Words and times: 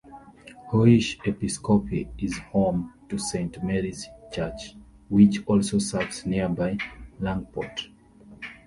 Huish 0.69 1.19
Episcopi 1.27 2.07
is 2.17 2.35
home 2.39 2.91
to 3.07 3.19
Saint 3.19 3.63
Mary's 3.63 4.07
Church, 4.31 4.73
which 5.09 5.45
also 5.45 5.77
serves 5.77 6.25
nearby 6.25 6.75
Langport. 7.21 7.87